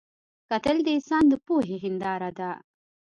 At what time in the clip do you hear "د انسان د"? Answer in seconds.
0.83-1.33